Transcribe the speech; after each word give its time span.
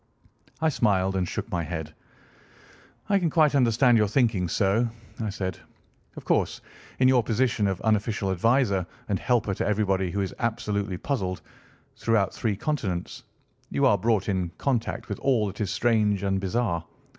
I 0.61 0.69
smiled 0.69 1.15
and 1.15 1.27
shook 1.29 1.47
my 1.51 1.61
head. 1.61 1.93
"I 3.07 3.19
can 3.19 3.29
quite 3.29 3.53
understand 3.53 3.99
your 3.99 4.07
thinking 4.07 4.47
so," 4.47 4.89
I 5.19 5.29
said. 5.29 5.59
"Of 6.15 6.25
course, 6.25 6.59
in 6.97 7.07
your 7.07 7.21
position 7.21 7.67
of 7.67 7.79
unofficial 7.81 8.31
adviser 8.31 8.87
and 9.09 9.19
helper 9.19 9.53
to 9.53 9.67
everybody 9.67 10.09
who 10.09 10.21
is 10.21 10.33
absolutely 10.39 10.97
puzzled, 10.97 11.43
throughout 11.95 12.33
three 12.33 12.55
continents, 12.55 13.21
you 13.69 13.85
are 13.85 13.95
brought 13.99 14.27
in 14.27 14.49
contact 14.57 15.07
with 15.07 15.19
all 15.19 15.45
that 15.45 15.61
is 15.61 15.69
strange 15.69 16.23
and 16.23 16.39
bizarre. 16.41 16.83